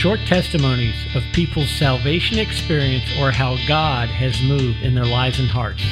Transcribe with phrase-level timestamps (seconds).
[0.00, 5.46] short testimonies of people's salvation experience or how God has moved in their lives and
[5.46, 5.84] hearts.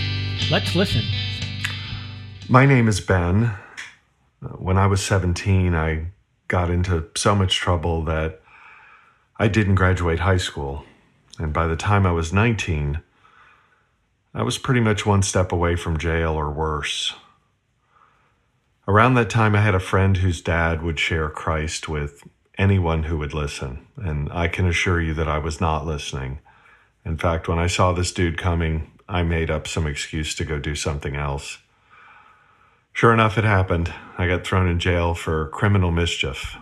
[0.50, 1.02] Let's listen.
[2.48, 3.54] My name is Ben.
[4.42, 6.06] Uh, when I was 17, I
[6.46, 8.40] got into so much trouble that
[9.36, 10.86] I didn't graduate high school.
[11.38, 13.02] And by the time I was 19,
[14.32, 17.12] I was pretty much one step away from jail or worse.
[18.86, 22.26] Around that time, I had a friend whose dad would share Christ with
[22.58, 23.86] anyone who would listen.
[23.96, 26.40] And I can assure you that I was not listening.
[27.04, 30.58] In fact, when I saw this dude coming, I made up some excuse to go
[30.58, 31.58] do something else.
[32.92, 33.92] Sure enough, it happened.
[34.18, 36.56] I got thrown in jail for criminal mischief.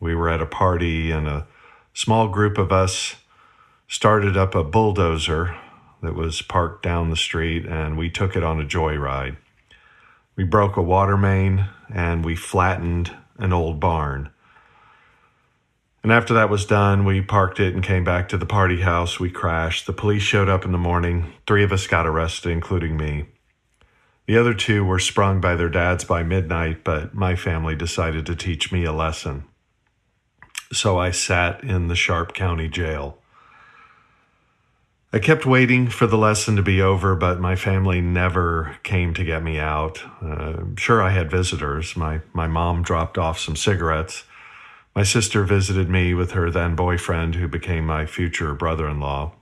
[0.00, 1.46] We were at a party, and a
[1.92, 3.16] small group of us
[3.86, 5.54] started up a bulldozer
[6.02, 9.36] that was parked down the street, and we took it on a joyride.
[10.34, 14.30] We broke a water main and we flattened an old barn.
[16.02, 19.20] And after that was done, we parked it and came back to the party house.
[19.20, 19.86] We crashed.
[19.86, 21.32] The police showed up in the morning.
[21.46, 23.26] Three of us got arrested, including me.
[24.26, 28.36] The other two were sprung by their dads by midnight, but my family decided to
[28.36, 29.44] teach me a lesson.
[30.72, 33.18] So I sat in the Sharp County Jail.
[35.12, 39.24] I kept waiting for the lesson to be over, but my family never came to
[39.24, 40.02] get me out.
[40.22, 41.94] Uh, sure, I had visitors.
[41.94, 44.24] My, my mom dropped off some cigarettes.
[44.94, 49.32] My sister visited me with her then boyfriend, who became my future brother in law.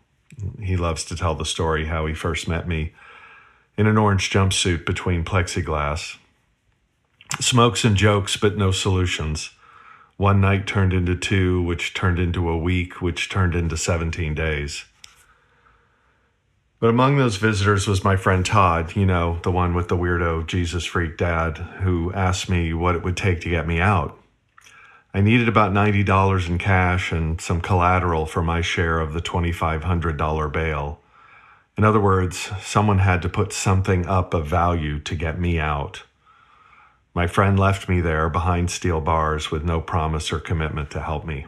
[0.62, 2.92] He loves to tell the story how he first met me
[3.76, 6.18] in an orange jumpsuit between plexiglass.
[7.40, 9.50] Smokes and jokes, but no solutions.
[10.16, 14.84] One night turned into two, which turned into a week, which turned into 17 days.
[16.78, 20.46] But among those visitors was my friend Todd, you know, the one with the weirdo
[20.46, 24.19] Jesus freak dad, who asked me what it would take to get me out.
[25.12, 30.52] I needed about $90 in cash and some collateral for my share of the $2,500
[30.52, 31.00] bail.
[31.76, 36.04] In other words, someone had to put something up of value to get me out.
[37.12, 41.24] My friend left me there behind steel bars with no promise or commitment to help
[41.24, 41.46] me.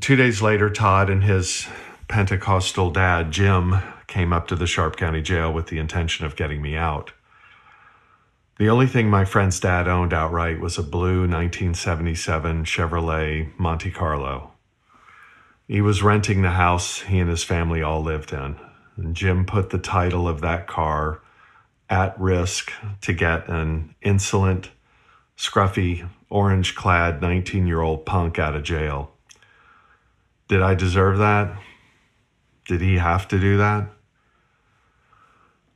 [0.00, 1.68] Two days later, Todd and his
[2.08, 6.60] Pentecostal dad, Jim, came up to the Sharp County Jail with the intention of getting
[6.60, 7.12] me out.
[8.58, 14.50] The only thing my friend's dad owned outright was a blue 1977 Chevrolet Monte Carlo.
[15.68, 18.56] He was renting the house he and his family all lived in.
[18.96, 21.20] And Jim put the title of that car
[21.88, 24.70] at risk to get an insolent,
[25.36, 29.12] scruffy, orange clad 19 year old punk out of jail.
[30.48, 31.56] Did I deserve that?
[32.66, 33.88] Did he have to do that?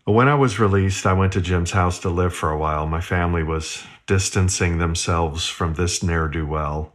[0.04, 2.88] When I was released, I went to Jim's house to live for a while.
[2.88, 6.92] My family was distancing themselves from this ne'er do well.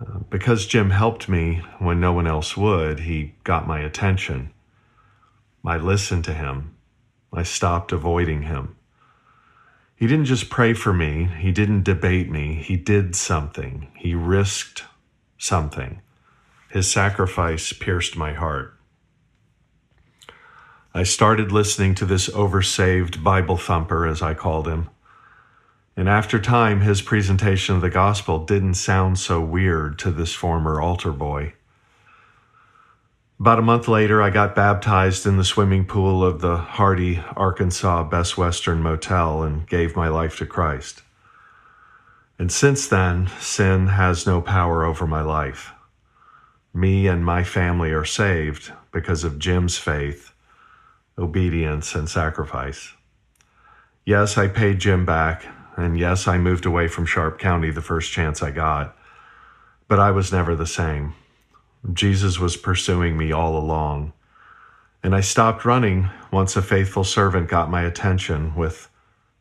[0.00, 4.52] Uh, because Jim helped me when no one else would, he got my attention.
[5.64, 6.76] I listened to him.
[7.32, 8.76] I stopped avoiding him.
[9.96, 13.88] He didn't just pray for me, he didn't debate me, he did something.
[13.96, 14.84] He risked
[15.38, 16.02] something.
[16.70, 18.75] His sacrifice pierced my heart.
[20.96, 24.88] I started listening to this oversaved Bible thumper, as I called him.
[25.94, 30.80] And after time, his presentation of the gospel didn't sound so weird to this former
[30.80, 31.52] altar boy.
[33.38, 38.04] About a month later, I got baptized in the swimming pool of the Hardy, Arkansas
[38.04, 41.02] Best Western Motel and gave my life to Christ.
[42.38, 45.72] And since then, sin has no power over my life.
[46.72, 50.32] Me and my family are saved because of Jim's faith
[51.18, 52.92] obedience, and sacrifice.
[54.04, 55.46] Yes, I paid Jim back,
[55.76, 58.96] and yes, I moved away from Sharp County the first chance I got,
[59.88, 61.14] but I was never the same.
[61.92, 64.12] Jesus was pursuing me all along,
[65.02, 68.88] and I stopped running once a faithful servant got my attention with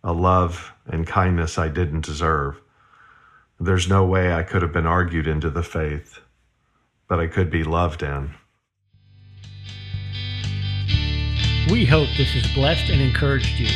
[0.03, 2.61] a love and kindness I didn't deserve.
[3.59, 6.19] There's no way I could have been argued into the faith,
[7.07, 8.35] but I could be loved in.
[11.71, 13.67] We hope this has blessed and encouraged you.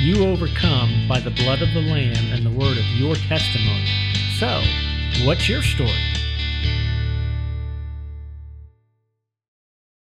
[0.00, 3.86] You overcome by the blood of the Lamb and the word of your testimony.
[4.38, 4.62] So,
[5.26, 6.15] what's your story?